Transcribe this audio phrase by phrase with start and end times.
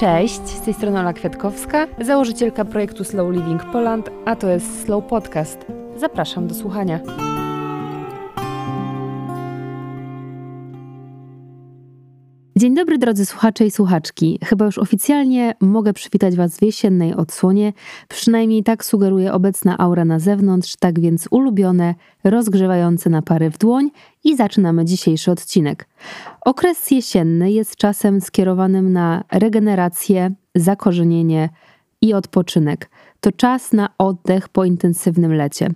[0.00, 5.04] Cześć, z tej strony Ola Kwiatkowska, założycielka projektu Slow Living Poland, a to jest Slow
[5.04, 5.58] Podcast.
[5.96, 7.00] Zapraszam do słuchania.
[12.60, 14.38] Dzień dobry drodzy słuchacze i słuchaczki.
[14.44, 17.72] Chyba już oficjalnie mogę przywitać Was w jesiennej odsłonie.
[18.08, 21.94] Przynajmniej tak sugeruje obecna aura na zewnątrz, tak więc ulubione,
[22.24, 23.90] rozgrzewające na pary w dłoń
[24.24, 25.88] i zaczynamy dzisiejszy odcinek.
[26.40, 31.48] Okres jesienny jest czasem skierowanym na regenerację, zakorzenienie
[32.00, 32.90] i odpoczynek.
[33.20, 35.68] To czas na oddech po intensywnym lecie.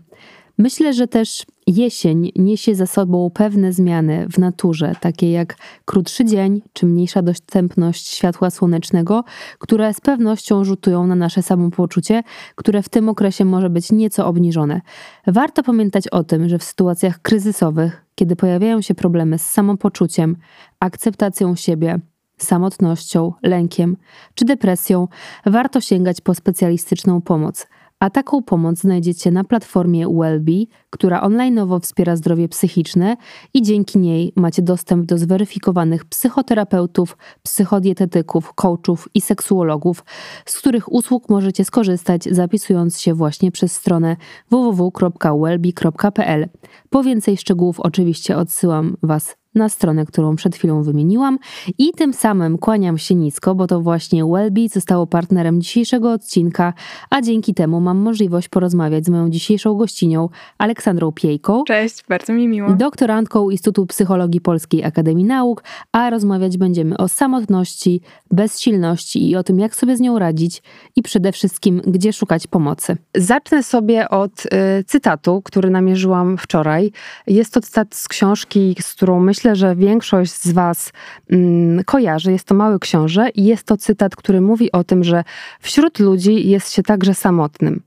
[0.59, 6.63] Myślę, że też jesień niesie za sobą pewne zmiany w naturze, takie jak krótszy dzień
[6.73, 9.25] czy mniejsza dostępność światła słonecznego,
[9.59, 12.23] które z pewnością rzutują na nasze samopoczucie,
[12.55, 14.81] które w tym okresie może być nieco obniżone.
[15.27, 20.37] Warto pamiętać o tym, że w sytuacjach kryzysowych, kiedy pojawiają się problemy z samopoczuciem,
[20.81, 22.01] akceptacją siebie,
[22.39, 23.97] samotnością, lękiem
[24.35, 25.09] czy depresją,
[25.47, 27.67] warto sięgać po specjalistyczną pomoc–
[28.01, 30.53] a taką pomoc znajdziecie na platformie Wellbe,
[30.91, 33.17] która onlineowo wspiera zdrowie psychiczne
[33.55, 40.05] i dzięki niej macie dostęp do zweryfikowanych psychoterapeutów, psychodietetyków, coachów i seksuologów,
[40.47, 44.17] z których usług możecie skorzystać zapisując się właśnie przez stronę
[44.51, 46.49] www.wellbe.pl.
[46.91, 51.39] Po więcej szczegółów oczywiście odsyłam Was na stronę, którą przed chwilą wymieniłam
[51.79, 56.73] i tym samym kłaniam się nisko, bo to właśnie Wellbe zostało partnerem dzisiejszego odcinka,
[57.11, 61.65] a dzięki temu mam możliwość porozmawiać z moją dzisiejszą gościnią Aleksandrą Piejką.
[61.65, 62.71] Cześć, bardzo mi miło.
[62.71, 69.59] Doktorantką Instytutu Psychologii Polskiej Akademii Nauk, a rozmawiać będziemy o samotności, bezsilności i o tym,
[69.59, 70.63] jak sobie z nią radzić
[70.97, 72.97] i przede wszystkim, gdzie szukać pomocy.
[73.15, 74.49] Zacznę sobie od y,
[74.87, 76.93] cytatu, który namierzyłam wczoraj.
[77.27, 80.93] Jest to cytat z książki, z którą myślę, myślę, że większość z Was
[81.31, 82.33] mm, kojarzy.
[82.33, 85.25] Jest to mały książę i jest to cytat, który mówi o tym, że
[85.61, 87.83] wśród ludzi jest się także samotnym.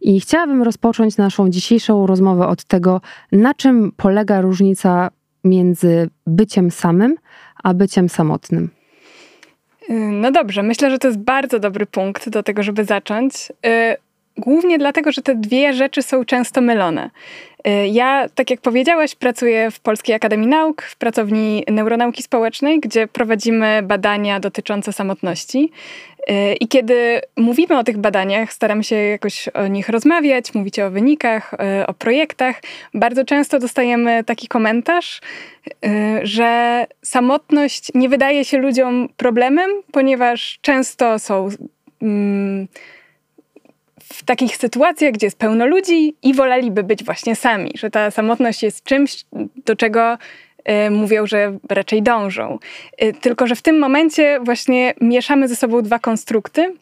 [0.00, 3.00] I chciałabym rozpocząć naszą dzisiejszą rozmowę od tego,
[3.32, 5.10] na czym polega różnica
[5.44, 7.16] między byciem samym
[7.64, 8.70] a byciem samotnym.
[10.12, 13.52] No dobrze, myślę, że to jest bardzo dobry punkt do tego, żeby zacząć.
[14.38, 17.10] Głównie dlatego, że te dwie rzeczy są często mylone.
[17.66, 23.08] Y, ja, tak jak powiedziałaś, pracuję w Polskiej Akademii Nauk, w pracowni neuronauki społecznej, gdzie
[23.08, 25.70] prowadzimy badania dotyczące samotności.
[26.30, 30.90] Y, I kiedy mówimy o tych badaniach, staramy się jakoś o nich rozmawiać, mówić o
[30.90, 32.62] wynikach, y, o projektach,
[32.94, 35.20] bardzo często dostajemy taki komentarz,
[36.22, 41.48] że samotność nie wydaje się ludziom problemem, ponieważ często są.
[42.02, 42.68] Mm,
[44.12, 48.62] w takich sytuacjach, gdzie jest pełno ludzi i woleliby być właśnie sami, że ta samotność
[48.62, 49.24] jest czymś,
[49.66, 50.18] do czego
[50.86, 52.58] y, mówią, że raczej dążą.
[53.02, 56.74] Y, tylko, że w tym momencie właśnie mieszamy ze sobą dwa konstrukty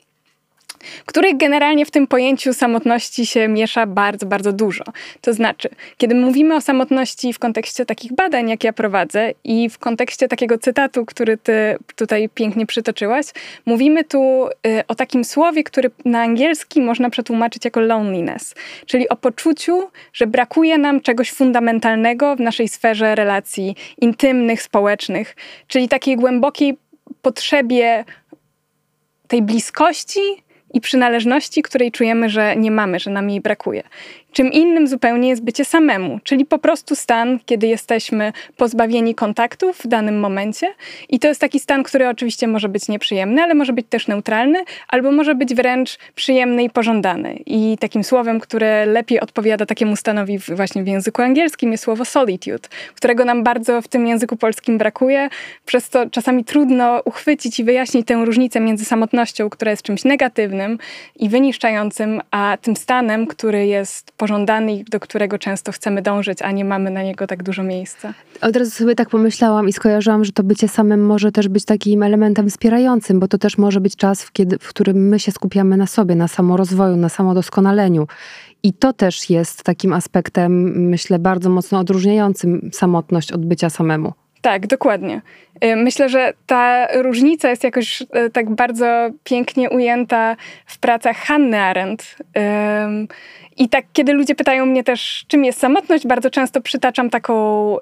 [1.07, 4.85] których generalnie w tym pojęciu samotności się miesza bardzo, bardzo dużo.
[5.21, 9.79] To znaczy, kiedy mówimy o samotności w kontekście takich badań, jak ja prowadzę, i w
[9.79, 13.27] kontekście takiego cytatu, który ty tutaj pięknie przytoczyłaś,
[13.67, 18.55] mówimy tu y, o takim słowie, który na angielski można przetłumaczyć jako loneliness,
[18.87, 25.89] czyli o poczuciu, że brakuje nam czegoś fundamentalnego w naszej sferze relacji intymnych, społecznych, czyli
[25.89, 26.79] takiej głębokiej
[27.23, 28.05] potrzebie
[29.29, 30.21] tej bliskości,
[30.75, 33.83] i przynależności, której czujemy, że nie mamy, że nam jej brakuje.
[34.37, 39.87] Czym innym zupełnie jest bycie samemu, czyli po prostu stan, kiedy jesteśmy pozbawieni kontaktów w
[39.87, 40.75] danym momencie.
[41.09, 44.59] I to jest taki stan, który oczywiście może być nieprzyjemny, ale może być też neutralny,
[44.89, 47.39] albo może być wręcz przyjemny i pożądany.
[47.47, 52.69] I takim słowem, które lepiej odpowiada takiemu stanowi właśnie w języku angielskim, jest słowo solitude,
[52.95, 55.29] którego nam bardzo w tym języku polskim brakuje,
[55.67, 60.79] przez to czasami trudno uchwycić i wyjaśnić tę różnicę między samotnością, która jest czymś negatywnym
[61.17, 64.26] i wyniszczającym, a tym stanem, który jest pożądany
[64.69, 68.15] i do którego często chcemy dążyć, a nie mamy na niego tak dużo miejsca.
[68.41, 72.03] Od razu sobie tak pomyślałam i skojarzyłam, że to bycie samym może też być takim
[72.03, 75.77] elementem wspierającym, bo to też może być czas, w, kiedy, w którym my się skupiamy
[75.77, 78.07] na sobie, na samorozwoju, na samodoskonaleniu.
[78.63, 80.53] I to też jest takim aspektem,
[80.89, 84.13] myślę, bardzo mocno odróżniającym samotność od bycia samemu.
[84.41, 85.23] Tak, dokładnie.
[85.65, 90.37] Y, myślę, że ta różnica jest jakoś y, tak bardzo pięknie ujęta
[90.67, 92.17] w pracach Hanny Arendt.
[93.57, 97.77] I tak, kiedy ludzie pytają mnie też, czym jest samotność, bardzo często przytaczam taką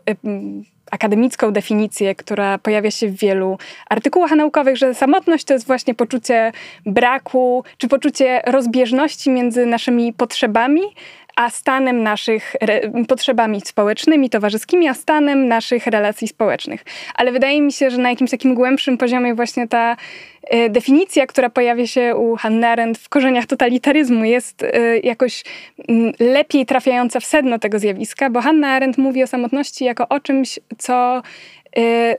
[0.90, 6.52] akademicką definicję, która pojawia się w wielu artykułach naukowych, że samotność to jest właśnie poczucie
[6.86, 10.80] braku, czy poczucie rozbieżności między naszymi potrzebami,
[11.36, 12.56] a stanem naszych
[13.08, 16.84] potrzebami społecznymi, towarzyskimi, a stanem naszych relacji społecznych.
[17.14, 19.96] Ale wydaje mi się, że na jakimś takim głębszym poziomie właśnie ta
[20.42, 25.44] e, definicja, która pojawia się u Hannah Arendt w korzeniach totalitaryzmu jest e, jakoś
[25.88, 30.20] mm, lepiej trafiająca w sedno tego zjawiska, bo Hannah Arendt mówi o samotności jako o
[30.20, 31.22] czymś, co
[31.76, 32.16] e,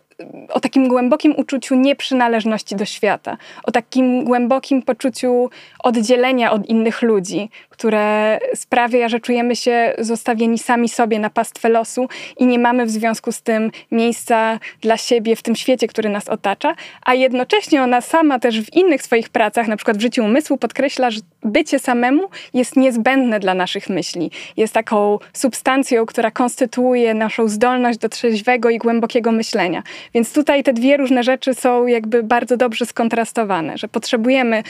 [0.50, 5.50] o takim głębokim uczuciu nieprzynależności do świata, o takim głębokim poczuciu
[5.84, 12.08] oddzielenia od innych ludzi, które sprawia, że czujemy się zostawieni sami sobie na pastwę losu
[12.38, 16.30] i nie mamy w związku z tym miejsca dla siebie w tym świecie, który nas
[16.30, 16.76] otacza,
[17.06, 21.12] a jednocześnie ona sama też w innych swoich pracach, na przykład w życiu umysłu, podkreśla,
[21.12, 24.32] że bycie samemu jest niezbędne dla naszych myśli.
[24.58, 29.84] Jest taką substancją, która konstytuuje naszą zdolność do trzeźwego i głębokiego myślenia.
[30.14, 34.64] Więc tutaj te dwie różne rzeczy są jakby bardzo dobrze skontrastowane, że potrzebujemy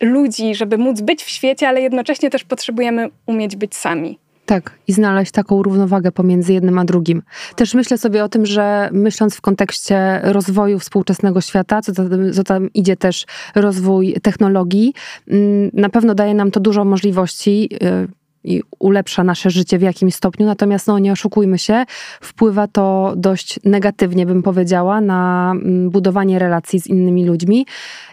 [0.00, 4.18] ludzi, żeby móc być w świecie, ale jednocześnie też potrzebujemy umieć być sami.
[4.50, 7.22] Tak, i znaleźć taką równowagę pomiędzy jednym a drugim.
[7.56, 12.44] Też myślę sobie o tym, że myśląc w kontekście rozwoju współczesnego świata, co tam, co
[12.44, 14.94] tam idzie też rozwój technologii,
[15.28, 20.14] mm, na pewno daje nam to dużo możliwości y, i ulepsza nasze życie w jakimś
[20.14, 21.84] stopniu, natomiast no, nie oszukujmy się,
[22.20, 27.66] wpływa to dość negatywnie, bym powiedziała, na mm, budowanie relacji z innymi ludźmi.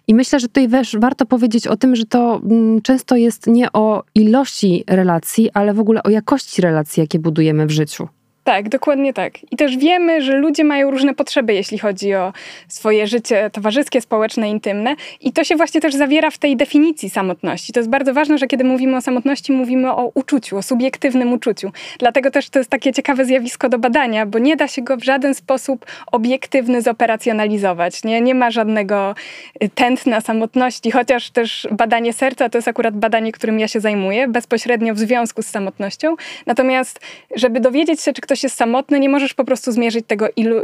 [0.08, 3.72] I myślę, że tutaj też warto powiedzieć o tym, że to mm, często jest nie
[3.74, 8.08] o ilości relacji, ale w ogóle o jakości relacji, jakie budujemy w życiu.
[8.48, 9.34] Tak, dokładnie tak.
[9.52, 12.34] I też wiemy, że ludzie mają różne potrzeby, jeśli chodzi o
[12.68, 14.96] swoje życie towarzyskie, społeczne, intymne.
[15.22, 17.74] I to się właśnie też zawiera w tej definicji samotności.
[17.74, 21.72] To jest bardzo ważne, że kiedy mówimy o samotności, mówimy o uczuciu, o subiektywnym uczuciu.
[22.00, 25.04] Dlatego też to jest takie ciekawe zjawisko do badania, bo nie da się go w
[25.04, 28.04] żaden sposób obiektywny zoperacjonalizować.
[28.04, 29.16] Nie, nie ma żadnego
[29.64, 34.28] y, tętna samotności, chociaż też badanie serca to jest akurat badanie, którym ja się zajmuję,
[34.28, 36.16] bezpośrednio w związku z samotnością.
[36.46, 37.00] Natomiast,
[37.36, 40.56] żeby dowiedzieć się, czy ktoś ktoś jest samotny, nie możesz po prostu zmierzyć tego, ilu,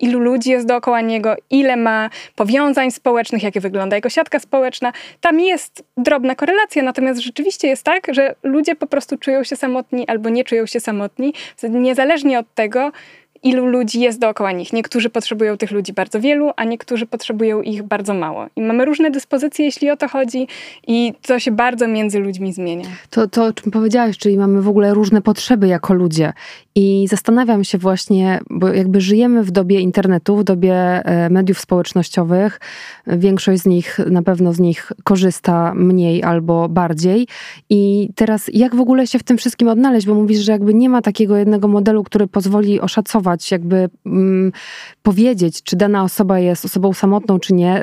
[0.00, 4.92] ilu ludzi jest dookoła niego, ile ma powiązań społecznych, jak wygląda jego siatka społeczna.
[5.20, 10.08] Tam jest drobna korelacja, natomiast rzeczywiście jest tak, że ludzie po prostu czują się samotni
[10.08, 12.92] albo nie czują się samotni, niezależnie od tego,
[13.42, 14.72] ilu ludzi jest dookoła nich.
[14.72, 18.46] Niektórzy potrzebują tych ludzi bardzo wielu, a niektórzy potrzebują ich bardzo mało.
[18.56, 20.48] I mamy różne dyspozycje, jeśli o to chodzi,
[20.86, 22.88] i to się bardzo między ludźmi zmienia.
[23.10, 26.32] To, to o czym powiedziałeś, czyli mamy w ogóle różne potrzeby jako ludzie.
[26.78, 32.60] I zastanawiam się właśnie, bo jakby żyjemy w dobie internetu, w dobie e, mediów społecznościowych.
[33.06, 37.26] Większość z nich, na pewno z nich korzysta mniej albo bardziej.
[37.70, 40.06] I teraz jak w ogóle się w tym wszystkim odnaleźć?
[40.06, 44.52] Bo mówisz, że jakby nie ma takiego jednego modelu, który pozwoli oszacować, jakby mm,
[45.02, 47.82] powiedzieć, czy dana osoba jest osobą samotną, czy nie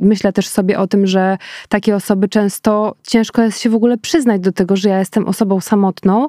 [0.00, 1.38] myślę też sobie o tym, że
[1.68, 5.60] takie osoby często ciężko jest się w ogóle przyznać do tego, że ja jestem osobą
[5.60, 6.28] samotną,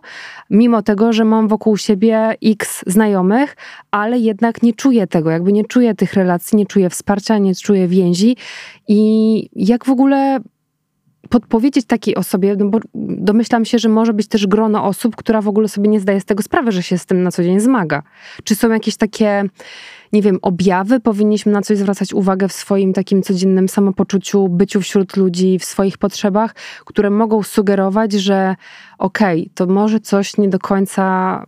[0.49, 3.55] mimo tego, że mam wokół siebie x znajomych,
[3.91, 7.87] ale jednak nie czuję tego, jakby nie czuję tych relacji, nie czuję wsparcia, nie czuję
[7.87, 8.37] więzi.
[8.87, 10.39] I jak w ogóle
[11.29, 15.47] podpowiedzieć takiej osobie, no bo domyślam się, że może być też grono osób, która w
[15.47, 18.03] ogóle sobie nie zdaje z tego sprawy, że się z tym na co dzień zmaga.
[18.43, 19.43] Czy są jakieś takie
[20.13, 25.17] nie wiem, objawy, powinniśmy na coś zwracać uwagę w swoim takim codziennym samopoczuciu, byciu wśród
[25.17, 28.55] ludzi, w swoich potrzebach, które mogą sugerować, że
[28.97, 31.45] okej, okay, to może coś nie do końca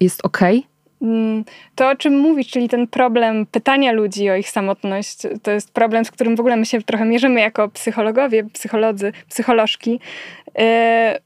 [0.00, 0.58] jest okej?
[0.58, 0.71] Okay?
[1.02, 1.44] Mm,
[1.74, 6.04] to, o czym mówisz, czyli ten problem pytania ludzi o ich samotność, to jest problem,
[6.04, 10.00] z którym w ogóle my się trochę mierzymy jako psychologowie, psycholodzy, psycholożki,
[10.48, 10.62] y,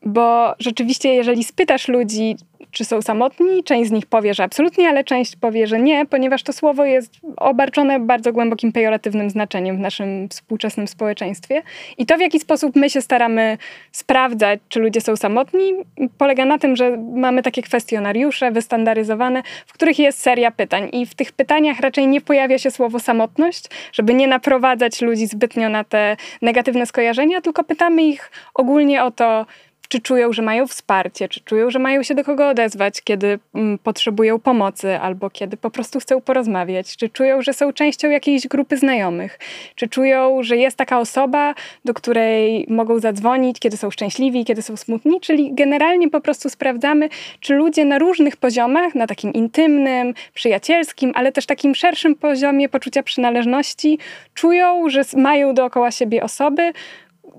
[0.03, 2.37] bo rzeczywiście, jeżeli spytasz ludzi,
[2.71, 3.65] czy są samotni.
[3.65, 7.13] Część z nich powie, że absolutnie, ale część powie, że nie, ponieważ to słowo jest
[7.37, 11.63] obarczone bardzo głębokim pejoratywnym znaczeniem w naszym współczesnym społeczeństwie.
[11.99, 13.59] I to, w jaki sposób my się staramy
[13.93, 15.73] sprawdzać, czy ludzie są samotni,
[16.19, 20.89] polega na tym, że mamy takie kwestionariusze wystandaryzowane, w których jest seria pytań.
[20.93, 25.69] I w tych pytaniach raczej nie pojawia się słowo samotność, żeby nie naprowadzać ludzi zbytnio
[25.69, 29.47] na te negatywne skojarzenia, tylko pytamy ich ogólnie o to,
[29.89, 33.79] czy czują, że mają wsparcie, czy czują, że mają się do kogo odezwać, kiedy mm,
[33.79, 38.77] potrzebują pomocy albo kiedy po prostu chcą porozmawiać, czy czują, że są częścią jakiejś grupy
[38.77, 39.39] znajomych,
[39.75, 44.77] czy czują, że jest taka osoba, do której mogą zadzwonić, kiedy są szczęśliwi, kiedy są
[44.77, 47.09] smutni, czyli generalnie po prostu sprawdzamy,
[47.41, 53.03] czy ludzie na różnych poziomach, na takim intymnym, przyjacielskim, ale też takim szerszym poziomie poczucia
[53.03, 53.99] przynależności,
[54.35, 56.73] czują, że mają dookoła siebie osoby,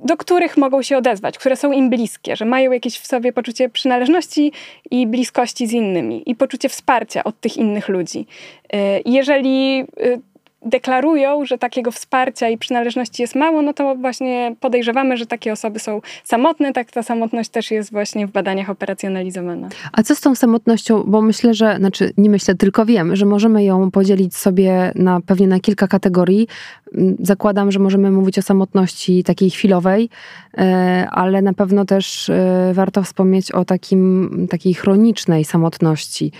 [0.03, 3.69] do których mogą się odezwać, które są im bliskie, że mają jakieś w sobie poczucie
[3.69, 4.51] przynależności
[4.91, 8.25] i bliskości z innymi i poczucie wsparcia od tych innych ludzi.
[8.73, 10.21] Y, jeżeli y,
[10.67, 15.79] deklarują, że takiego wsparcia i przynależności jest mało, no to właśnie podejrzewamy, że takie osoby
[15.79, 19.69] są samotne, tak ta samotność też jest właśnie w badaniach operacjonalizowana.
[19.91, 21.03] A co z tą samotnością?
[21.07, 25.47] Bo myślę, że, znaczy nie myślę, tylko wiem, że możemy ją podzielić sobie na pewnie
[25.47, 26.47] na kilka kategorii.
[26.95, 30.09] Mm, zakładam, że możemy mówić o samotności takiej chwilowej,
[30.57, 36.31] e, ale na pewno też e, warto wspomnieć o takim, takiej chronicznej samotności.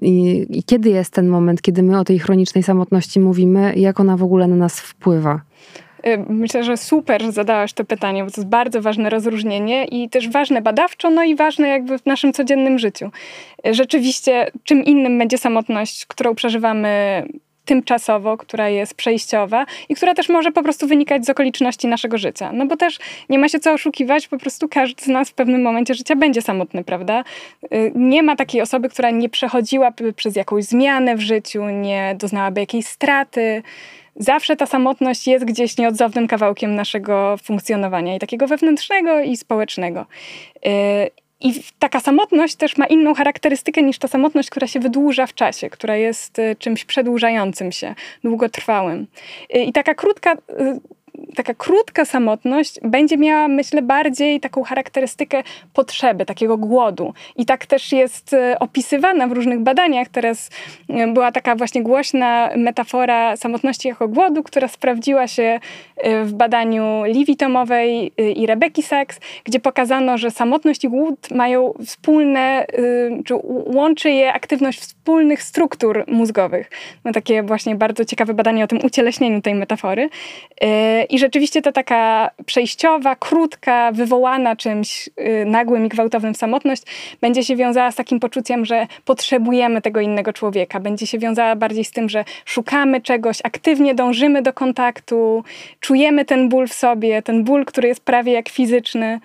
[0.00, 4.16] I, I, kiedy jest ten moment, kiedy my o tej chronicznej samotności mówimy, jak ona
[4.16, 5.40] w ogóle na nas wpływa?
[6.06, 10.08] Y, myślę, że super, że zadałaś to pytanie, bo to jest bardzo ważne rozróżnienie i
[10.08, 13.10] też ważne badawczo, no i ważne jakby w naszym codziennym życiu.
[13.66, 17.22] Y, rzeczywiście, czym innym będzie samotność, którą przeżywamy
[17.64, 22.52] tymczasowo, która jest przejściowa i która też może po prostu wynikać z okoliczności naszego życia.
[22.52, 25.62] No bo też nie ma się co oszukiwać, po prostu każdy z nas w pewnym
[25.62, 27.24] momencie życia będzie samotny, prawda?
[27.64, 32.60] Y, nie ma takiej osoby, która nie przechodziłaby przez jakąś zmianę w życiu, nie doznałaby
[32.60, 33.62] jakiejś straty.
[34.16, 40.06] Zawsze ta samotność jest gdzieś nieodzownym kawałkiem naszego funkcjonowania i takiego wewnętrznego i społecznego.
[41.42, 45.70] I taka samotność też ma inną charakterystykę niż ta samotność, która się wydłuża w czasie,
[45.70, 47.94] która jest y, czymś przedłużającym się,
[48.24, 49.06] długotrwałym.
[49.56, 50.36] Y, I taka krótka y,
[51.34, 57.14] taka krótka samotność będzie miała, myślę, bardziej taką charakterystykę potrzeby, takiego głodu.
[57.36, 60.08] I tak też jest e, opisywana w różnych badaniach.
[60.08, 60.50] Teraz
[60.88, 65.60] e, była taka właśnie głośna metafora samotności jako głodu, która sprawdziła się
[65.96, 71.74] e, w badaniu Livi Tomowej i Rebeki Sachs, gdzie pokazano, że samotność i głód mają
[71.86, 72.66] wspólne,
[73.24, 73.34] czy
[73.66, 76.70] łączy je aktywność wspólnych struktur mózgowych.
[77.04, 80.08] No takie właśnie bardzo ciekawe badanie o tym ucieleśnieniu tej metafory.
[81.12, 86.82] I rzeczywiście ta taka przejściowa, krótka, wywołana czymś y, nagłym i gwałtownym samotność
[87.20, 90.80] będzie się wiązała z takim poczuciem, że potrzebujemy tego innego człowieka.
[90.80, 95.44] Będzie się wiązała bardziej z tym, że szukamy czegoś, aktywnie dążymy do kontaktu,
[95.80, 99.20] czujemy ten ból w sobie, ten ból, który jest prawie jak fizyczny.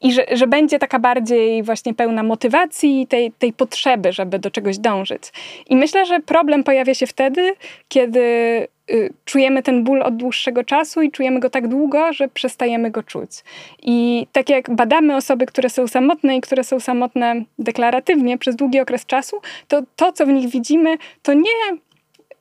[0.00, 4.50] I że, że będzie taka bardziej właśnie pełna motywacji i tej, tej potrzeby, żeby do
[4.50, 5.22] czegoś dążyć.
[5.68, 7.52] I myślę, że problem pojawia się wtedy,
[7.88, 8.20] kiedy
[8.90, 13.02] Y, czujemy ten ból od dłuższego czasu i czujemy go tak długo, że przestajemy go
[13.02, 13.30] czuć.
[13.82, 18.80] I tak jak badamy osoby, które są samotne i które są samotne deklaratywnie przez długi
[18.80, 21.78] okres czasu, to to, co w nich widzimy, to nie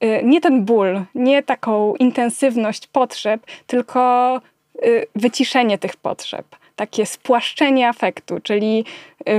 [0.04, 4.42] y, nie ten ból, nie taką intensywność potrzeb, tylko
[4.86, 6.46] y, wyciszenie tych potrzeb,
[6.80, 8.86] takie spłaszczenie afektu, czyli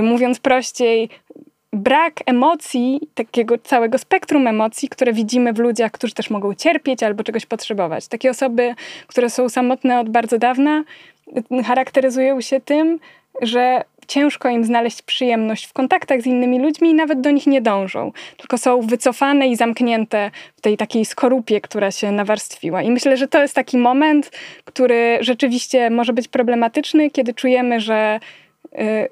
[0.01, 1.09] mówiąc prościej,
[1.73, 7.23] brak emocji, takiego całego spektrum emocji, które widzimy w ludziach, którzy też mogą cierpieć albo
[7.23, 8.07] czegoś potrzebować.
[8.07, 8.75] Takie osoby,
[9.07, 10.83] które są samotne od bardzo dawna,
[11.65, 12.99] charakteryzują się tym,
[13.41, 17.61] że ciężko im znaleźć przyjemność w kontaktach z innymi ludźmi i nawet do nich nie
[17.61, 22.81] dążą, tylko są wycofane i zamknięte w tej takiej skorupie, która się nawarstwiła.
[22.81, 24.31] I myślę, że to jest taki moment,
[24.65, 28.19] który rzeczywiście może być problematyczny, kiedy czujemy, że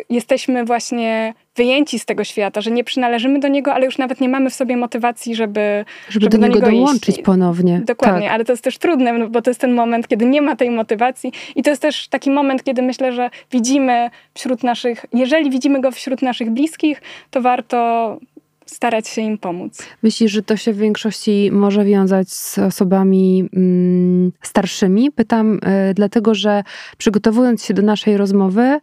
[0.09, 4.29] jesteśmy właśnie wyjęci z tego świata, że nie przynależymy do niego, ale już nawet nie
[4.29, 7.21] mamy w sobie motywacji, żeby, żeby, żeby do, do, niego, niego dołączyć iść.
[7.21, 7.81] ponownie.
[7.85, 8.31] Dokładnie, tak.
[8.31, 10.71] ale to jest też trudne, no bo to jest ten moment, kiedy nie ma tej
[10.71, 15.81] motywacji i to jest też taki moment, kiedy myślę, że widzimy wśród naszych, jeżeli widzimy
[15.81, 17.01] go wśród naszych bliskich,
[17.31, 18.17] to warto
[18.65, 19.83] starać się im pomóc.
[20.03, 25.11] Myślisz, że to się w większości może wiązać z osobami mm, starszymi?
[25.11, 26.63] Pytam y, dlatego, że
[26.97, 28.79] przygotowując się do naszej rozmowy,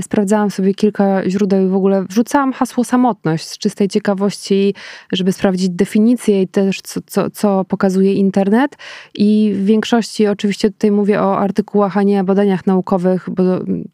[0.00, 4.74] sprawdzałam sobie kilka źródeł i w ogóle wrzucałam hasło samotność z czystej ciekawości,
[5.12, 8.76] żeby sprawdzić definicję i też co, co, co pokazuje internet.
[9.14, 13.42] I w większości, oczywiście tutaj mówię o artykułach, a nie badaniach naukowych, bo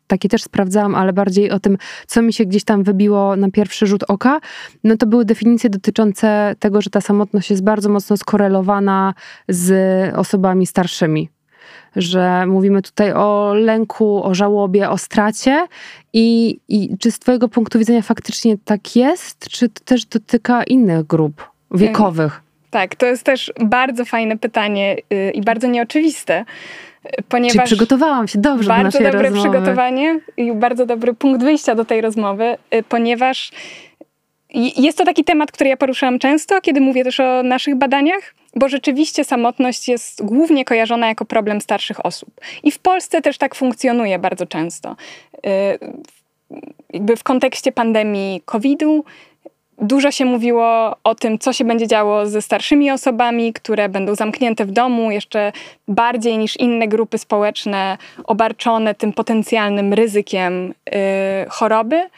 [0.06, 3.86] takie też sprawdzałam, ale bardziej o tym, co mi się gdzieś tam wybiło na pierwszy
[3.86, 4.40] rzut oka.
[4.84, 9.14] No to były definicje dotyczące tego, że ta samotność jest bardzo mocno skorelowana
[9.48, 9.74] z
[10.14, 11.28] osobami starszymi
[11.96, 15.66] że mówimy tutaj o lęku, o żałobie, o stracie.
[16.12, 21.06] I, I czy z Twojego punktu widzenia faktycznie tak jest, czy to też dotyka innych
[21.06, 22.40] grup wiekowych?
[22.70, 26.44] Tak, to jest też bardzo fajne pytanie yy, i bardzo nieoczywiste.
[27.28, 29.50] Ponieważ Czyli przygotowałam się dobrze bardzo do naszej dobre rozmowy.
[29.50, 33.50] przygotowanie i bardzo dobry punkt wyjścia do tej rozmowy, yy, ponieważ
[34.76, 38.68] jest to taki temat, który ja poruszałam często, kiedy mówię też o naszych badaniach, bo
[38.68, 42.30] rzeczywiście samotność jest głównie kojarzona jako problem starszych osób.
[42.62, 44.96] I w Polsce też tak funkcjonuje bardzo często.
[45.36, 45.40] Y,
[46.92, 49.04] jakby w kontekście pandemii COVID-u
[49.78, 54.64] Dużo się mówiło o tym, co się będzie działo ze starszymi osobami, które będą zamknięte
[54.64, 55.52] w domu, jeszcze
[55.88, 60.94] bardziej niż inne grupy społeczne, obarczone tym potencjalnym ryzykiem yy,
[61.48, 62.08] choroby.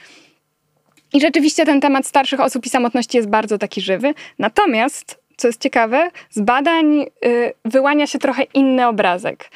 [1.13, 4.15] I rzeczywiście ten temat starszych osób i samotności jest bardzo taki żywy.
[4.39, 9.51] Natomiast co jest ciekawe, z badań y, wyłania się trochę inny obrazek.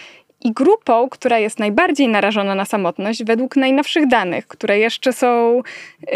[0.45, 5.63] I grupą, która jest najbardziej narażona na samotność, według najnowszych danych, które jeszcze są,
[6.03, 6.07] y,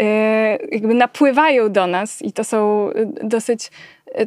[0.71, 3.71] jakby napływają do nas, i to są y, dosyć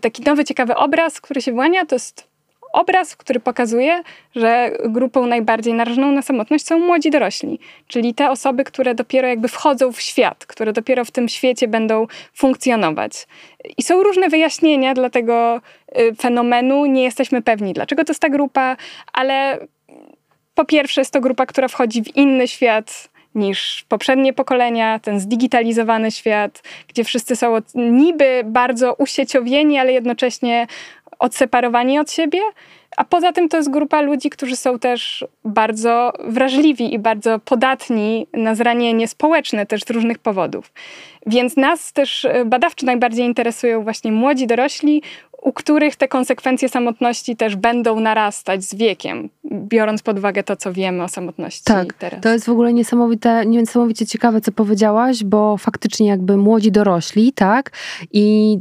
[0.03, 2.29] taki nowy, ciekawy obraz, który się wyłania, to jest
[2.73, 4.03] obraz, który pokazuje,
[4.37, 9.49] że grupą najbardziej narażoną na samotność są młodzi dorośli, czyli te osoby, które dopiero jakby
[9.49, 13.27] wchodzą w świat, które dopiero w tym świecie będą funkcjonować.
[13.79, 15.61] I są różne wyjaśnienia dla tego
[16.21, 18.77] fenomenu, nie jesteśmy pewni, dlaczego to jest ta grupa,
[19.13, 19.59] ale
[20.55, 26.11] po pierwsze, jest to grupa, która wchodzi w inny świat niż poprzednie pokolenia, ten zdigitalizowany
[26.11, 30.67] świat, gdzie wszyscy są niby bardzo usieciowieni, ale jednocześnie
[31.19, 32.41] odseparowani od siebie.
[32.97, 38.27] A poza tym to jest grupa ludzi, którzy są też bardzo wrażliwi i bardzo podatni
[38.33, 40.73] na zranienie społeczne też z różnych powodów.
[41.27, 45.03] Więc nas też badawczo najbardziej interesują właśnie młodzi dorośli,
[45.43, 50.73] u których te konsekwencje samotności też będą narastać z wiekiem, biorąc pod uwagę to, co
[50.73, 52.21] wiemy o samotności tak, teraz.
[52.21, 57.71] To jest w ogóle niesamowite, niesamowicie ciekawe, co powiedziałaś, bo faktycznie jakby młodzi dorośli, tak?
[58.13, 58.59] I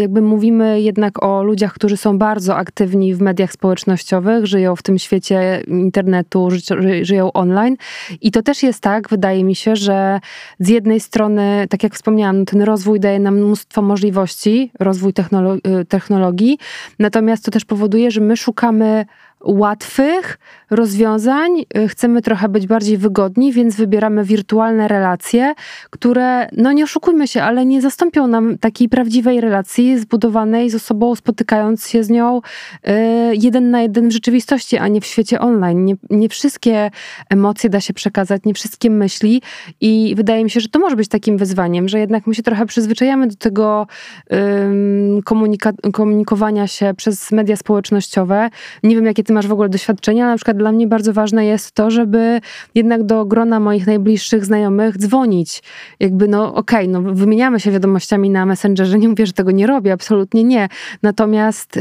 [0.00, 4.98] jakby mówimy jednak o ludziach, którzy są bardzo aktywni w mediach społecznościowych, żyją w tym
[4.98, 7.76] świecie internetu, ży, żyją online.
[8.20, 10.20] I to też jest tak, wydaje mi się, że
[10.58, 15.84] z jednej strony, tak jak wspomniałam, ten rozwój daje nam mnóstwo możliwości, rozwój technolo- y,
[15.84, 16.58] technologii,
[16.98, 19.06] natomiast to też powoduje, że my szukamy
[19.44, 20.38] łatwych
[20.70, 25.54] rozwiązań, y, chcemy trochę być bardziej wygodni, więc wybieramy wirtualne relacje,
[25.90, 31.14] które, no nie oszukujmy się, ale nie zastąpią nam takiej prawdziwej relacji zbudowanej z osobą,
[31.14, 32.92] spotykając się z nią y,
[33.34, 35.84] jeden na jeden w rzeczywistości, a nie w świecie online.
[35.84, 36.90] Nie, nie wszystkie
[37.30, 39.42] emocje da się przekazać, nie wszystkie myśli
[39.80, 42.66] i wydaje mi się, że to może być takim wyzwaniem, że jednak my się trochę
[42.66, 43.86] przyzwyczajamy do tego
[45.24, 48.50] komunika- komunikowania się przez media społecznościowe.
[48.82, 50.26] Nie wiem, jakie ty masz w ogóle doświadczenia.
[50.26, 52.40] Na przykład dla mnie bardzo ważne jest to, żeby
[52.74, 55.62] jednak do grona moich najbliższych znajomych dzwonić.
[56.00, 59.66] Jakby, no okej, okay, no wymieniamy się wiadomościami na Messengerze, nie mówię, że tego nie
[59.66, 60.68] robię, absolutnie nie.
[61.02, 61.78] Natomiast...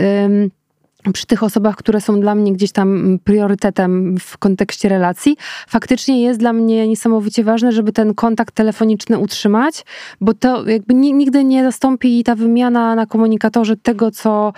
[1.13, 6.39] przy tych osobach, które są dla mnie gdzieś tam priorytetem w kontekście relacji, faktycznie jest
[6.39, 9.85] dla mnie niesamowicie ważne, żeby ten kontakt telefoniczny utrzymać,
[10.21, 14.53] bo to jakby nigdy nie zastąpi ta wymiana na komunikatorze tego, co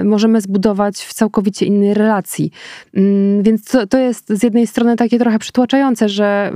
[0.00, 2.50] y, możemy zbudować w całkowicie innej relacji.
[2.96, 6.52] Y, więc to, to, jest z jednej strony takie trochę przytłaczające, że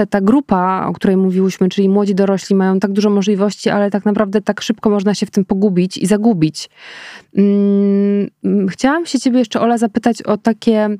[0.00, 4.04] y, ta grupa, o której mówiłyśmy, czyli młodzi dorośli, mają tak dużo możliwości, ale tak
[4.04, 6.70] naprawdę tak szybko można się w tym pogubić i zagubić.
[8.70, 10.96] Chciałam się ciebie jeszcze, Ola, zapytać o takie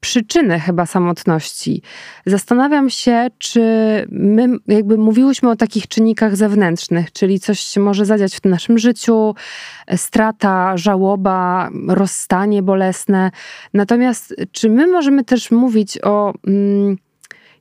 [0.00, 1.82] przyczyny chyba samotności.
[2.26, 3.62] Zastanawiam się, czy
[4.10, 9.34] my jakby mówiłyśmy o takich czynnikach zewnętrznych, czyli coś się może zadziać w naszym życiu,
[9.96, 13.30] strata, żałoba, rozstanie bolesne.
[13.74, 16.96] Natomiast czy my możemy też mówić o mm,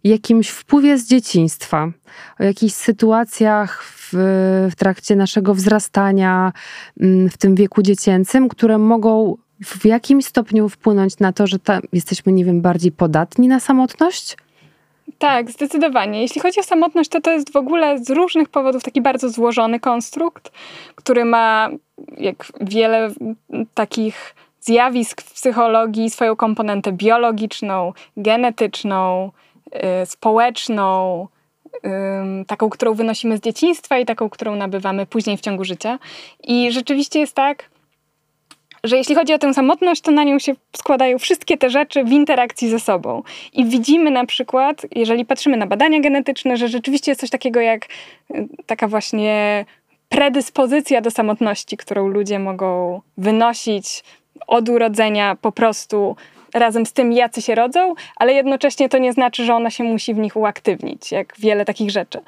[0.04, 1.92] jakimś wpływie z dzieciństwa,
[2.40, 4.10] o jakichś sytuacjach w,
[4.72, 6.52] w trakcie naszego wzrastania
[7.00, 11.58] mm, w tym wieku dziecięcym, które mogą w jakimś stopniu wpłynąć na to, że
[11.94, 14.38] jesteśmy, nie wiem, bardziej podatni na samotność?
[15.18, 16.22] Tak, zdecydowanie.
[16.22, 19.80] Jeśli chodzi o samotność, to to jest w ogóle z różnych powodów taki bardzo złożony
[19.80, 20.52] konstrukt,
[20.96, 21.70] który ma,
[22.18, 23.14] jak wiele
[23.74, 29.32] takich zjawisk w psychologii, swoją komponentę biologiczną, genetyczną,
[30.06, 31.28] społeczną,
[32.48, 36.00] taką, którą wynosimy z dzieciństwa i taką, którą nabywamy później w ciągu życia.
[36.44, 37.70] I rzeczywiście jest tak,
[38.84, 42.12] że jeśli chodzi o tę samotność, to na nią się składają wszystkie te rzeczy w
[42.12, 43.24] interakcji ze sobą.
[43.54, 47.86] I widzimy na przykład, jeżeli patrzymy na badania genetyczne, że rzeczywiście jest coś takiego jak
[47.86, 49.66] y, taka właśnie
[50.10, 54.04] predyspozycja do samotności, którą ludzie mogą wynosić
[54.48, 56.16] od urodzenia po prostu
[56.54, 60.14] razem z tym, jacy się rodzą, ale jednocześnie to nie znaczy, że ona się musi
[60.14, 62.20] w nich uaktywnić, jak wiele takich rzeczy.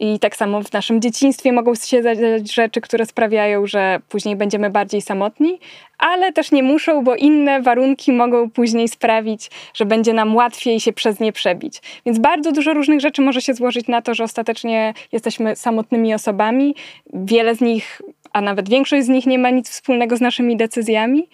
[0.00, 4.70] I tak samo w naszym dzieciństwie mogą się zdarzyć rzeczy, które sprawiają, że później będziemy
[4.70, 5.58] bardziej samotni,
[5.98, 10.92] ale też nie muszą, bo inne warunki mogą później sprawić, że będzie nam łatwiej się
[10.92, 11.82] przez nie przebić.
[12.06, 16.74] Więc bardzo dużo różnych rzeczy może się złożyć na to, że ostatecznie jesteśmy samotnymi osobami.
[17.14, 21.28] Wiele z nich, a nawet większość z nich nie ma nic wspólnego z naszymi decyzjami.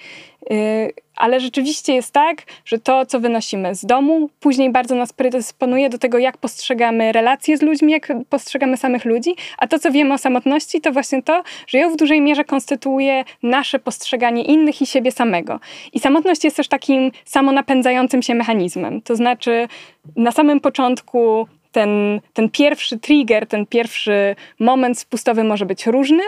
[0.52, 5.90] Y, ale rzeczywiście jest tak, że to, co wynosimy z domu, później bardzo nas predysponuje
[5.90, 10.14] do tego, jak postrzegamy relacje z ludźmi, jak postrzegamy samych ludzi, a to, co wiemy
[10.14, 14.86] o samotności, to właśnie to, że ją w dużej mierze konstytuuje nasze postrzeganie innych i
[14.86, 15.60] siebie samego.
[15.92, 19.02] I samotność jest też takim samonapędzającym się mechanizmem.
[19.02, 19.68] To znaczy,
[20.16, 26.22] na samym początku ten, ten pierwszy trigger, ten pierwszy moment spustowy może być różny,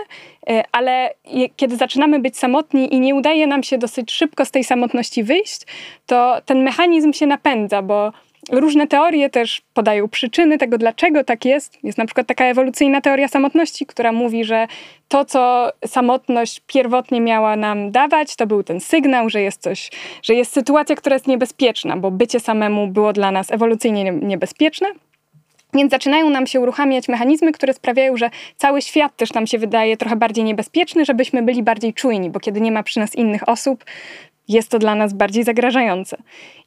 [0.51, 1.15] e, ale
[1.57, 5.61] kiedy zaczynamy być samotni i nie udaje nam się dosyć szybko z tej samotności wyjść,
[6.07, 8.13] to ten mechanizm się napędza, bo
[8.53, 11.85] Różne teorie też podają przyczyny tego, dlaczego tak jest.
[11.85, 14.67] Jest na przykład taka ewolucyjna teoria samotności, która mówi, że
[15.09, 19.91] to, co samotność pierwotnie miała nam dawać, to był ten sygnał, że jest coś,
[20.23, 24.89] że jest sytuacja, która jest niebezpieczna, bo bycie samemu było dla nas ewolucyjnie niebezpieczne.
[25.75, 29.97] Więc zaczynają nam się uruchamiać mechanizmy, które sprawiają, że cały świat też nam się wydaje
[29.97, 33.85] trochę bardziej niebezpieczny, żebyśmy byli bardziej czujni, bo kiedy nie ma przy nas innych osób,
[34.49, 36.17] jest to dla nas bardziej zagrażające.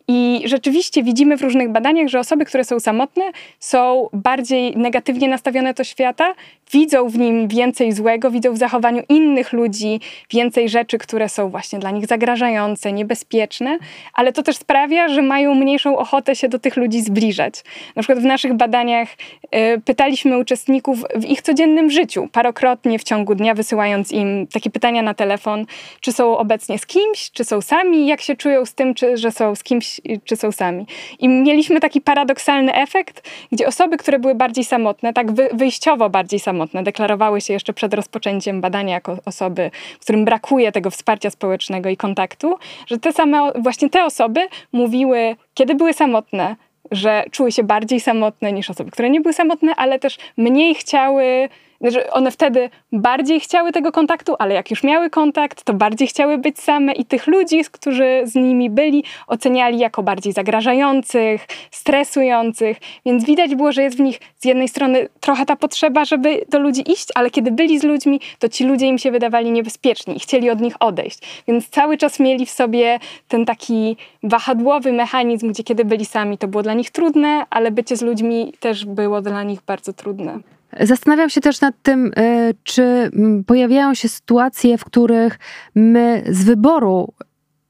[0.08, 3.24] I rzeczywiście widzimy w różnych badaniach, że osoby, które są samotne,
[3.60, 6.34] są bardziej negatywnie nastawione do świata,
[6.74, 11.80] widzą w nim więcej złego, widzą w zachowaniu innych ludzi więcej rzeczy, które są właśnie
[11.80, 13.78] dla nich zagrażające, niebezpieczne,
[14.14, 17.64] ale to też sprawia, że mają mniejszą ochotę się do tych ludzi zbliżać.
[17.96, 19.10] Na przykład w naszych badaniach
[19.56, 25.02] y, pytaliśmy uczestników w ich codziennym życiu, parokrotnie w ciągu dnia wysyłając im takie pytania
[25.02, 25.66] na telefon,
[26.02, 29.32] czy są obecnie z kimś, czy są sami, jak się czują z tym, czy, że
[29.32, 29.93] są z kimś,
[30.24, 30.86] czy są sami.
[31.20, 36.40] I mieliśmy taki paradoksalny efekt, gdzie osoby, które były bardziej samotne, tak wy, wyjściowo bardziej
[36.40, 41.98] samotne, deklarowały się jeszcze przed rozpoczęciem badania jako osoby, którym brakuje tego wsparcia społecznego i
[41.98, 42.56] kontaktu,
[42.88, 46.56] że te same, właśnie te osoby mówiły, kiedy były samotne,
[46.92, 51.50] że czuły się bardziej samotne niż osoby, które nie były samotne, ale też mniej chciały
[51.92, 56.38] że one wtedy bardziej chciały tego kontaktu, ale jak już miały kontakt, to bardziej chciały
[56.38, 63.26] być same i tych ludzi, którzy z nimi byli, oceniali jako bardziej zagrażających, stresujących, więc
[63.26, 66.92] widać było, że jest w nich z jednej strony trochę ta potrzeba, żeby do ludzi
[66.92, 70.50] iść, ale kiedy byli z ludźmi, to ci ludzie im się wydawali niebezpieczni i chcieli
[70.50, 71.44] od nich odejść.
[71.48, 76.48] Więc cały czas mieli w sobie ten taki wahadłowy mechanizm, gdzie kiedy byli sami, to
[76.48, 80.40] było dla nich trudne, ale bycie z ludźmi też było dla nich bardzo trudne.
[80.80, 83.12] Zastanawiam się też nad tym, e, czy
[83.48, 85.40] pojawiają się sytuacje, w których
[85.76, 87.14] my z wyboru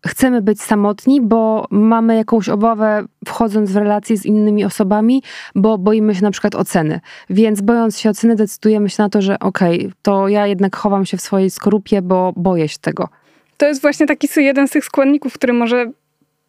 [0.08, 5.24] chcemy być samotni, bo mamy jakąś obawę wchodząc w relacje z innymi osobami,
[5.56, 7.00] bo boimy się na przykład oceny.
[7.30, 11.06] Więc bojąc się oceny, decydujemy się na to, że okej, okay, to ja jednak chowam
[11.06, 13.10] się w swojej skorupie, bo boję się tego.
[13.58, 15.92] To jest właśnie taki jeden z tych składników, który może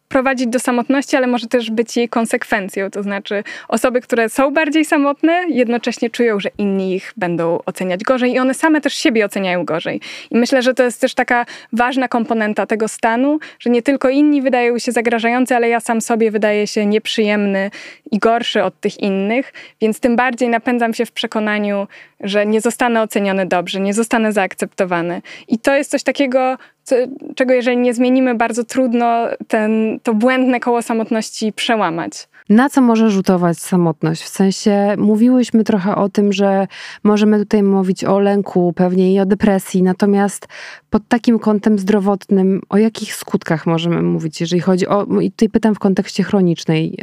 [0.07, 2.89] prowadzić do samotności, ale może też być jej konsekwencją.
[2.89, 8.33] To znaczy, osoby, które są bardziej samotne, jednocześnie czują, że inni ich będą oceniać gorzej
[8.33, 10.01] i one same też siebie oceniają gorzej.
[10.31, 14.41] I myślę, że to jest też taka ważna komponenta tego stanu, że nie tylko inni
[14.41, 17.71] wydają się zagrażający, ale ja sam sobie wydaje się nieprzyjemny
[18.11, 21.87] i gorszy od tych innych, więc tym bardziej napędzam się w przekonaniu,
[22.19, 25.21] że nie zostanę oceniony dobrze, nie zostanę zaakceptowany.
[25.47, 26.95] I to jest coś takiego, co,
[27.35, 32.27] czego jeżeli nie zmienimy, bardzo trudno ten, to błędne koło samotności przełamać.
[32.49, 34.21] Na co może rzutować samotność?
[34.21, 36.67] W sensie mówiłyśmy trochę o tym, że
[37.03, 40.47] możemy tutaj mówić o lęku, pewnie i o depresji, natomiast
[40.89, 45.21] pod takim kątem zdrowotnym, o jakich skutkach możemy mówić, jeżeli chodzi o.
[45.21, 46.97] I tutaj pytam w kontekście chronicznej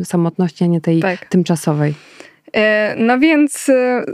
[0.00, 1.26] y, samotności, a nie tej tak.
[1.26, 1.94] tymczasowej.
[2.52, 4.04] E, no więc y,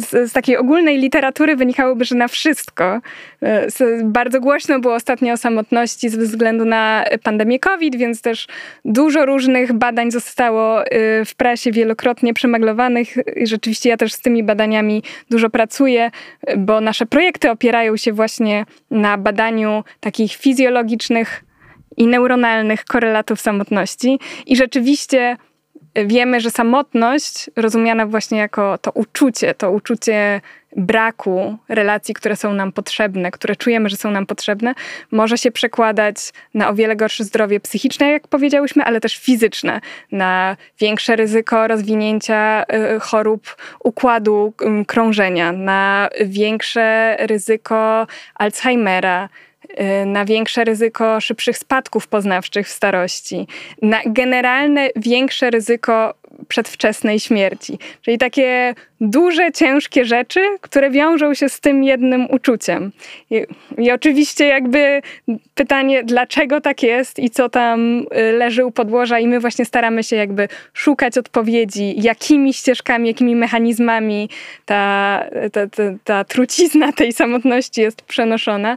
[0.00, 3.00] z, z, takiej ogólnej literatury wynikałoby, że na wszystko.
[3.42, 3.66] E,
[4.04, 8.46] bardzo głośno było ostatnio o samotności z względu na pandemię COVID, więc też
[8.84, 13.08] dużo różnych badań zostało e, w prasie wielokrotnie przemaglowanych.
[13.36, 16.10] I rzeczywiście ja też z tymi badaniami dużo pracuję,
[16.58, 21.44] bo nasze projekty opierają się właśnie na badaniu takich fizjologicznych
[21.96, 24.18] i neuronalnych korelatów samotności.
[24.46, 25.36] I rzeczywiście
[25.94, 30.40] wiemy, że samotność, rozumiana właśnie jako to uczucie, to uczucie
[30.76, 34.74] braku relacji, które są nam potrzebne, które czujemy, że są nam potrzebne,
[35.10, 36.16] może się przekładać
[36.54, 39.80] na o wiele gorsze zdrowie psychiczne, jak powiedziałyśmy, ale też fizyczne,
[40.12, 42.64] na większe ryzyko rozwinięcia
[42.96, 44.52] y, chorób układu
[44.86, 49.49] krążenia, na większe ryzyko Alzheimera, Y,
[50.06, 53.46] na większe ryzyko szybszych spadków poznawczych w starości,
[53.82, 56.14] na generalne większe ryzyko
[56.48, 57.78] przedwczesnej śmierci.
[58.02, 62.92] Czyli takie duże, ciężkie rzeczy, które wiążą się z tym jednym uczuciem.
[63.30, 63.46] I,
[63.78, 65.02] I, oczywiście jakby
[65.54, 70.04] pytanie, dlaczego tak jest i co tam y, leży u podłoża i my właśnie staramy
[70.04, 74.28] się jakby szukać odpowiedzi, jakimi ścieżkami, jakimi mechanizmami
[74.64, 78.76] ta, ta, ta, ta trucizna tej samotności jest przenoszona.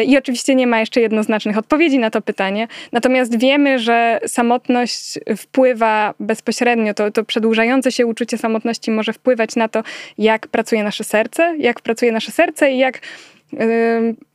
[0.00, 2.68] Y, I oczywiście nie ma jeszcze jednoznacznych odpowiedzi na to pytanie.
[2.92, 6.65] Natomiast wiemy, że samotność wpływa bezpośrednio,
[6.96, 9.82] to, to przedłużające się uczucie samotności może wpływać na to,
[10.18, 13.00] jak pracuje nasze serce, jak pracuje nasze serce i jak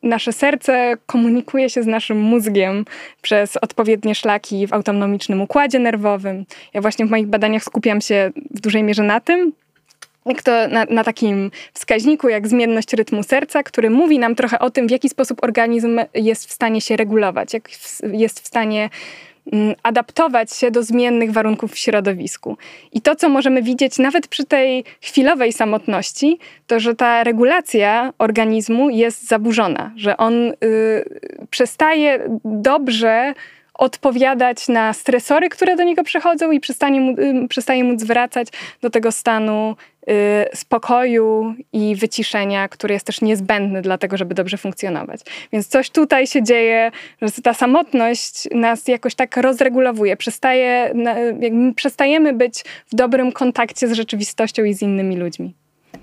[0.04, 2.86] nasze serce komunikuje się z naszym mózgiem
[3.22, 6.46] przez odpowiednie szlaki w autonomicznym układzie nerwowym.
[6.74, 9.54] Ja właśnie w moich badaniach skupiam się w dużej mierze na tym,
[10.26, 14.70] jak to na, na, takim wskaźniku jak zmienność rytmu serca, który mówi nam trochę o
[14.70, 17.70] tym, w jaki sposób organizm jest w stanie się regulować, jak
[18.14, 18.90] jest w stanie
[19.84, 22.58] adaptować się do zmiennych warunków w środowisku.
[22.92, 28.90] I to, co możemy widzieć nawet przy tej chwilowej samotności, to że ta regulacja organizmu
[28.90, 30.54] jest zaburzona, że on y,
[31.50, 33.34] przestaje dobrze
[33.74, 38.48] odpowiadać na stresory, które do niego przychodzą i przestanie, mu, y, przestaje móc wracać
[38.82, 39.76] do tego stanu
[40.54, 45.22] spokoju i wyciszenia, który jest też niezbędny dla tego, żeby dobrze funkcjonować.
[45.54, 50.18] Więc coś tutaj się dzieje, że ta samotność nas jakoś tak rozregulowuje.
[50.18, 50.94] Przestaje,
[51.76, 55.56] przestajemy być w dobrym kontakcie z rzeczywistością i z innymi ludźmi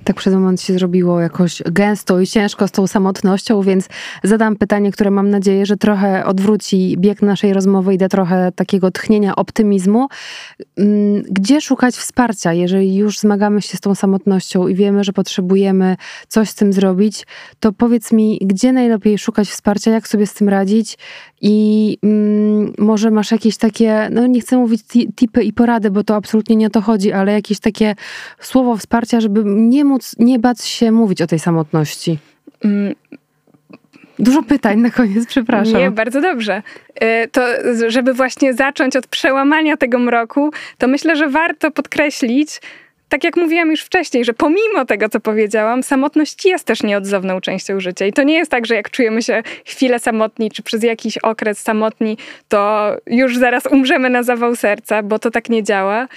[0.04, 3.88] tak przez moment się zrobiło jakoś gęsto i ciężko z tą samotnością, więc
[4.24, 8.90] zadam pytanie, które mam nadzieję, że trochę odwróci bieg naszej rozmowy i da trochę takiego
[8.90, 10.08] tchnienia optymizmu.
[10.76, 15.96] Mm, gdzie szukać wsparcia, jeżeli już zmagamy się z tą samotnością i wiemy, że potrzebujemy
[16.28, 17.26] coś z tym zrobić,
[17.60, 20.98] to powiedz mi, gdzie najlepiej szukać wsparcia, jak sobie z tym radzić
[21.40, 24.82] i mm, może masz jakieś takie, no nie chcę mówić
[25.16, 27.94] tipy i porady, bo to absolutnie nie o to chodzi, ale jakieś takie
[28.40, 32.18] słowo wsparcia, żeby nie móc, nie bać się mówić o tej samotności.
[32.64, 32.94] Mm.
[34.18, 35.80] Dużo pytań na koniec, przepraszam.
[35.80, 36.62] Nie, bardzo dobrze.
[37.02, 37.42] Y, to,
[37.88, 42.60] żeby właśnie zacząć od przełamania tego mroku, to myślę, że warto podkreślić,
[43.08, 47.80] tak jak mówiłam już wcześniej, że pomimo tego, co powiedziałam, samotność jest też nieodzowną częścią
[47.80, 48.06] życia.
[48.06, 51.58] I to nie jest tak, że jak czujemy się chwilę samotni, czy przez jakiś okres
[51.58, 52.16] samotni,
[52.48, 56.08] to już zaraz umrzemy na zawał serca, bo to tak nie działa.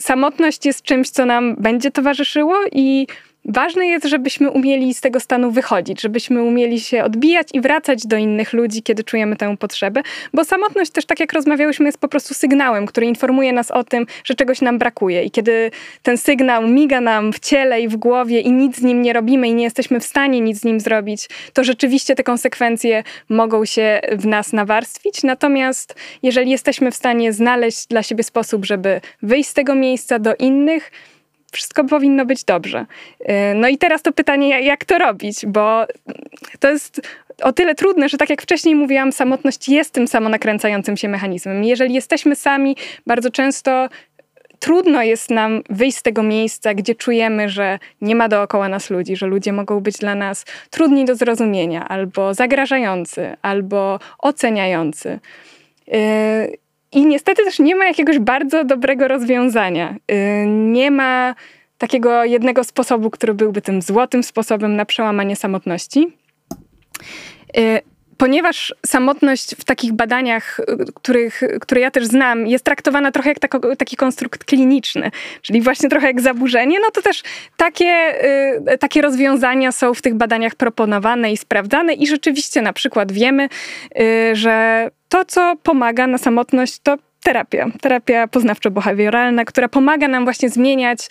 [0.00, 3.06] Samotność jest czymś, co nam będzie towarzyszyło i
[3.48, 8.16] Ważne jest, żebyśmy umieli z tego stanu wychodzić, żebyśmy umieli się odbijać i wracać do
[8.16, 10.02] innych ludzi, kiedy czujemy tę potrzebę,
[10.34, 14.06] bo samotność też, tak jak rozmawiałyśmy, jest po prostu sygnałem, który informuje nas o tym,
[14.24, 15.24] że czegoś nam brakuje.
[15.24, 15.70] I kiedy
[16.02, 19.48] ten sygnał miga nam w ciele i w głowie i nic z nim nie robimy
[19.48, 24.00] i nie jesteśmy w stanie nic z nim zrobić, to rzeczywiście te konsekwencje mogą się
[24.12, 25.22] w nas nawarstwić.
[25.22, 30.34] Natomiast jeżeli jesteśmy w stanie znaleźć dla siebie sposób, żeby wyjść z tego miejsca do
[30.34, 30.90] innych,
[31.52, 32.86] wszystko powinno być dobrze.
[33.20, 35.86] Y, no i teraz to pytanie, jak to robić, bo
[36.60, 37.00] to jest
[37.42, 41.64] o tyle trudne, że tak jak wcześniej mówiłam, samotność jest tym samonakręcającym się mechanizmem.
[41.64, 43.88] Jeżeli jesteśmy sami, bardzo często
[44.58, 49.16] trudno jest nam wyjść z tego miejsca, gdzie czujemy, że nie ma dookoła nas ludzi,
[49.16, 55.18] że ludzie mogą być dla nas trudni do zrozumienia, albo zagrażający, albo oceniający.
[55.88, 59.94] Y, i niestety też nie ma jakiegoś bardzo dobrego rozwiązania.
[60.12, 61.34] Y, nie ma
[61.78, 66.16] takiego jednego sposobu, który byłby tym złotym sposobem na przełamanie samotności.
[67.58, 67.80] Y,
[68.16, 70.60] ponieważ samotność w takich badaniach,
[70.94, 73.38] których, które ja też znam, jest traktowana trochę jak
[73.78, 75.10] taki konstrukt kliniczny,
[75.42, 77.22] czyli właśnie trochę jak zaburzenie, no to też
[77.56, 78.14] takie,
[78.74, 83.48] y, takie rozwiązania są w tych badaniach proponowane i sprawdzane i rzeczywiście na przykład wiemy,
[84.00, 87.66] y, że to, co pomaga na samotność, to terapia.
[87.80, 91.08] Terapia poznawczo-behawioralna, która pomaga nam właśnie zmieniać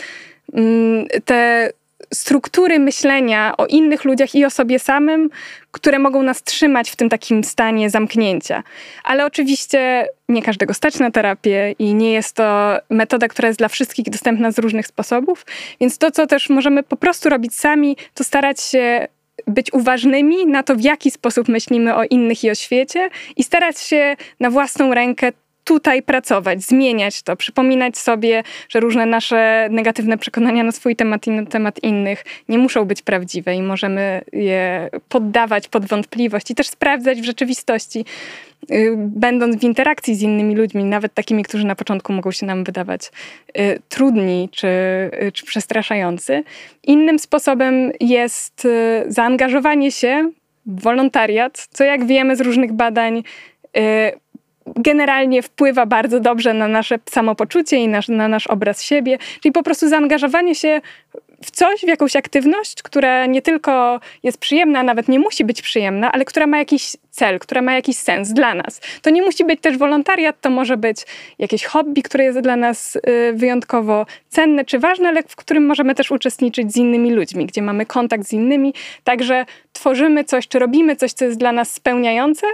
[0.54, 1.70] mm, te
[2.14, 5.30] struktury myślenia o innych ludziach i o sobie samym,
[5.72, 8.64] które mogą nas trzymać w tym takim stanie zamknięcia.
[9.04, 13.68] Ale oczywiście nie każdego stać na terapię i nie jest to metoda, która jest dla
[13.68, 15.46] wszystkich dostępna z różnych sposobów.
[15.82, 19.08] Więc to, co też możemy po prostu robić sami, to starać się
[19.48, 23.80] być uważnymi na to, w jaki sposób myślimy o innych i o świecie i starać
[23.80, 25.32] się na własną rękę
[25.66, 31.32] tutaj pracować, zmieniać to, przypominać sobie, że różne nasze negatywne przekonania na swój temat i
[31.32, 36.68] na temat innych nie muszą być prawdziwe i możemy je poddawać pod wątpliwość i też
[36.68, 38.06] sprawdzać w rzeczywistości,
[38.72, 42.64] y, będąc w interakcji z innymi ludźmi, nawet takimi, którzy na początku mogą się nam
[42.64, 43.12] wydawać
[43.58, 46.44] y, trudni czy, y, czy przestraszający.
[46.84, 48.68] Innym sposobem jest
[49.08, 50.32] zaangażowanie się
[50.66, 53.24] wolontariat, co jak wiemy z różnych badań
[54.66, 59.18] generalnie wpływa bardzo dobrze na nasze samopoczucie i nasz, na nasz obraz siebie.
[59.42, 60.82] Czyli po prostu zaangażowanie się
[61.44, 66.12] w coś, w jakąś aktywność, która nie tylko jest przyjemna, nawet nie musi być przyjemna,
[66.12, 68.82] ale która ma jakiś cel, która ma jakiś sens dla nas.
[69.02, 70.98] To nie musi być też wolontariat, to może być
[71.40, 73.02] jakieś hobby, które jest dla nas y,
[73.34, 77.86] wyjątkowo cenne czy ważne, ale w którym możemy też uczestniczyć z innymi ludźmi, gdzie mamy
[77.86, 78.74] kontakt z innymi.
[79.04, 82.48] Także tworzymy coś, czy robimy coś, co jest dla nas spełniające,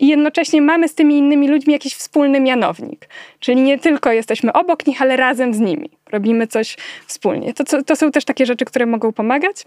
[0.00, 3.08] i jednocześnie mamy z tymi innymi ludźmi jakiś wspólny mianownik.
[3.40, 5.90] Czyli nie tylko jesteśmy obok nich, ale razem z nimi.
[6.12, 6.76] Robimy coś
[7.06, 7.54] wspólnie.
[7.54, 9.64] To, to są też takie rzeczy, które mogą pomagać.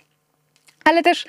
[0.83, 1.25] Ale też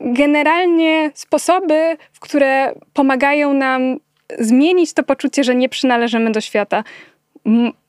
[0.00, 3.96] generalnie sposoby, które pomagają nam
[4.38, 6.84] zmienić to poczucie, że nie przynależymy do świata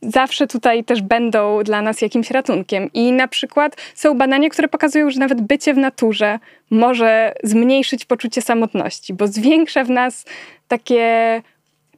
[0.01, 2.89] zawsze tutaj też będą dla nas jakimś ratunkiem.
[2.93, 8.41] I na przykład są badania, które pokazują, że nawet bycie w naturze może zmniejszyć poczucie
[8.41, 10.25] samotności, bo zwiększa w nas
[10.67, 11.41] takie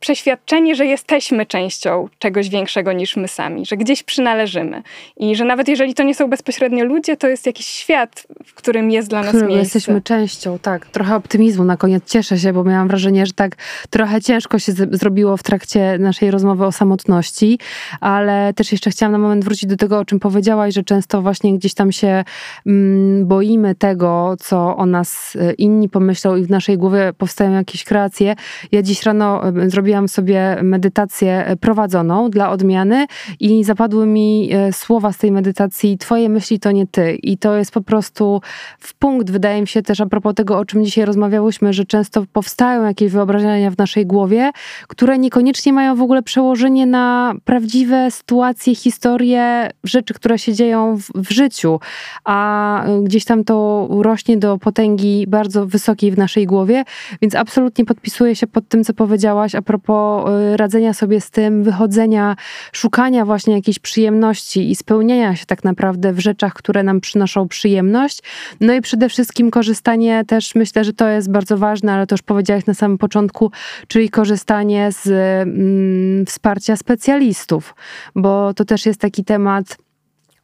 [0.04, 4.84] przeświadczenie, że jesteśmy częścią czegoś większego niż my sami, że gdzieś przynależymy
[5.18, 8.92] i że nawet jeżeli to nie są bezpośrednio ludzie, to jest jakiś świat, w którym
[8.92, 9.54] jest dla nas miejsce.
[9.54, 10.86] Jesteśmy częścią, tak.
[10.86, 12.04] Trochę optymizmu na koniec.
[12.06, 13.56] Cieszę się, bo miałam wrażenie, że tak
[13.89, 17.60] trochę ciężko się zrobiło w trakcie naszej rozmowy o samotności,
[18.02, 21.58] ale też jeszcze chciałam na moment wrócić do tego, o czym powiedziałaś, że często właśnie
[21.58, 22.24] gdzieś tam się
[22.66, 27.84] mm, boimy tego, co o nas y, inni pomyślą i w naszej głowie powstają jakieś
[27.84, 28.36] kreacje.
[28.72, 33.06] Ja dziś rano y, zrobiłam zrobiłam sobie medytację prowadzoną dla odmiany
[33.39, 37.15] i zapadły mi e, słowa z tej medytacji: Twoje myśli to nie ty.
[37.15, 38.41] I to jest po prostu
[38.79, 42.25] w punkt, wydaje mi się też a propos tego, o czym dzisiaj rozmawiałyśmy, że często
[42.34, 44.51] powstają jakieś wyobrażenia w naszej głowie,
[44.88, 51.12] które niekoniecznie mają w ogóle przełożenie na prawdziwe sytuacje, historie, rzeczy, które się dzieją w,
[51.15, 51.79] w życiu,
[52.23, 56.84] a e, gdzieś tam to rośnie do potęgi bardzo wysokiej w naszej głowie,
[57.21, 61.32] więc absolutnie podpisuję się pod tym, co powiedziałaś a propos propos y, radzenia sobie z
[61.32, 62.36] tym, wychodzenia,
[62.72, 68.19] szukania właśnie jakiejś przyjemności i spełniania się tak naprawdę w rzeczach, które nam przynoszą przyjemność.
[68.62, 72.22] No i przede wszystkim korzystanie też, myślę, że to jest bardzo ważne, ale to już
[72.22, 73.52] powiedziałeś na samym początku,
[73.88, 77.76] czyli korzystanie z mm, wsparcia specjalistów,
[78.15, 79.78] bo to też jest taki temat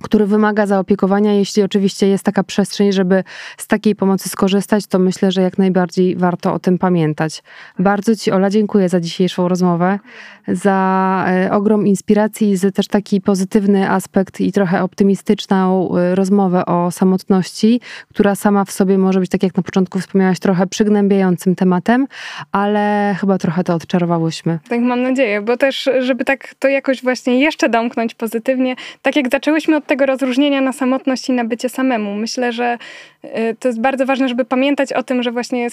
[0.04, 1.34] który wymaga zaopiekowania.
[1.34, 3.24] Jeśli oczywiście jest taka przestrzeń, żeby
[3.58, 7.44] z takiej pomocy skorzystać, to myślę, że jak najbardziej warto o tym pamiętać.
[7.80, 10.00] Bardzo Ci, Ola, dziękuję za dzisiejszą rozmowę,
[10.48, 16.92] za e, ogrom inspiracji, za też taki pozytywny aspekt i trochę optymistyczną e, rozmowę o
[16.92, 22.08] samotności, która sama w sobie może być, tak jak na początku wspomniałaś, trochę przygnębiającym tematem,
[22.52, 24.60] ale chyba trochę to odczarowałyśmy.
[24.70, 29.32] Tak mam nadzieję, bo też, żeby tak to jakoś właśnie jeszcze domknąć pozytywnie, tak jak
[29.32, 32.16] zaczęłyśmy od tego rozróżnienia na samotność i na bycie samemu.
[32.16, 32.78] Myślę, że
[33.24, 35.68] y, to jest bardzo ważne, żeby pamiętać o tym, że właśnie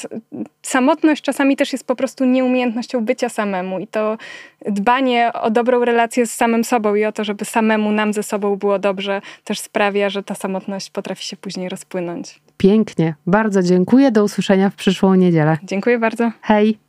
[0.63, 4.19] samotność czasami też jest po prostu nieumiejętnością bycia samemu i to
[4.67, 8.57] dbanie o dobrą relację z samym sobą i o to, żeby samemu nam ze sobą
[8.57, 12.41] było dobrze, też sprawia, że ta samotność potrafi się później rozpłynąć.
[12.57, 13.15] Pięknie.
[13.27, 14.11] Bardzo dziękuję.
[14.11, 15.59] Do usłyszenia w przyszłą niedzielę.
[15.63, 16.31] Dziękuję bardzo.
[16.43, 16.86] Hej.